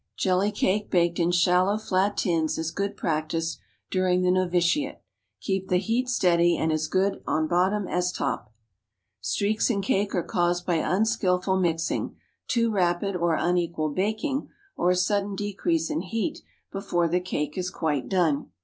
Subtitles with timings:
[0.17, 3.59] Jelly cake, baked in shallow flat tins, is good practice
[3.91, 5.03] during the novitiate.
[5.41, 8.51] Keep the heat steady, and as good at bottom as top.
[9.19, 12.15] Streaks in cake are caused by unskilful mixing,
[12.47, 16.39] too rapid or unequal baking, or a sudden decrease in heat
[16.71, 18.49] before the cake is quite done.